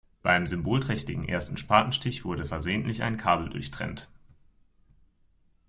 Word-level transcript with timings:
Beim 0.23 0.47
symbolträchtigen 0.47 1.27
ersten 1.29 1.57
Spatenstich 1.57 2.25
wurde 2.25 2.43
versehentlich 2.43 3.03
ein 3.03 3.17
Kabel 3.17 3.49
durchtrennt. 3.49 4.09